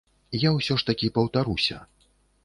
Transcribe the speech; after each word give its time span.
Я 0.43 0.49
ўсё 0.53 0.77
ж 0.81 0.87
такі 0.87 1.09
паўтаруся. 1.17 1.77